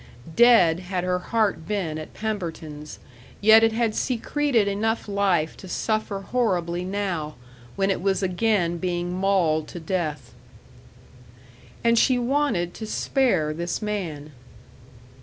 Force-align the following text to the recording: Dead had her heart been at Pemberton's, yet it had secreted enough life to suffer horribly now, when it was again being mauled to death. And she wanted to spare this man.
Dead 0.35 0.79
had 0.79 1.03
her 1.03 1.19
heart 1.19 1.67
been 1.67 1.99
at 1.99 2.15
Pemberton's, 2.15 2.97
yet 3.39 3.61
it 3.63 3.71
had 3.71 3.93
secreted 3.93 4.67
enough 4.67 5.07
life 5.07 5.55
to 5.55 5.67
suffer 5.67 6.21
horribly 6.21 6.83
now, 6.83 7.35
when 7.75 7.91
it 7.91 8.01
was 8.01 8.23
again 8.23 8.77
being 8.79 9.13
mauled 9.13 9.67
to 9.67 9.79
death. 9.79 10.33
And 11.83 11.99
she 11.99 12.17
wanted 12.17 12.73
to 12.73 12.87
spare 12.87 13.53
this 13.53 13.79
man. 13.79 14.31